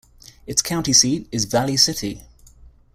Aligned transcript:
Its 0.47 0.63
county 0.63 0.93
seat 0.93 1.27
is 1.31 1.45
Valley 1.45 1.77
City. 1.77 2.23